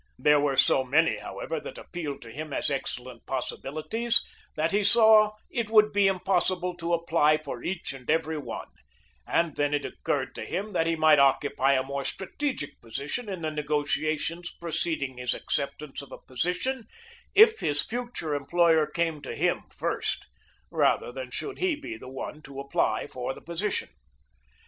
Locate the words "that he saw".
4.55-5.33